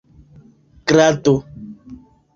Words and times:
grado 0.85 1.35